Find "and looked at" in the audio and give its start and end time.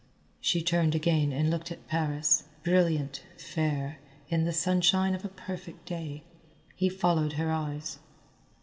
1.31-1.87